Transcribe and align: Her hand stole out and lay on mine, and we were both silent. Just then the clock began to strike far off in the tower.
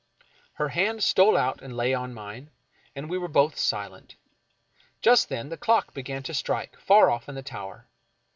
Her 0.53 0.69
hand 0.69 1.03
stole 1.03 1.37
out 1.37 1.61
and 1.61 1.77
lay 1.77 1.93
on 1.93 2.11
mine, 2.11 2.49
and 2.95 3.07
we 3.07 3.19
were 3.19 3.27
both 3.27 3.55
silent. 3.59 4.15
Just 4.99 5.29
then 5.29 5.49
the 5.49 5.57
clock 5.57 5.93
began 5.93 6.23
to 6.23 6.33
strike 6.33 6.75
far 6.79 7.11
off 7.11 7.29
in 7.29 7.35
the 7.35 7.43
tower. 7.43 7.85